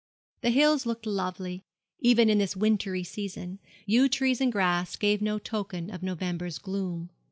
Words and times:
The 0.41 0.49
hills 0.49 0.87
looked 0.87 1.05
lovely, 1.05 1.61
even 1.99 2.27
in 2.27 2.39
this 2.39 2.55
wintry 2.55 3.03
season 3.03 3.59
yew 3.85 4.09
trees 4.09 4.41
and 4.41 4.51
grass 4.51 4.95
gave 4.95 5.21
no 5.21 5.37
token 5.37 5.91
of 5.91 6.01
November's 6.01 6.57
gloom. 6.57 7.11